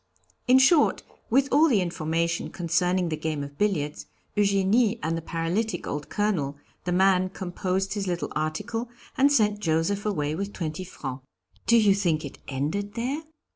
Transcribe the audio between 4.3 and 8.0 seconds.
Eugénie and the paralytic old Colonel, the man composed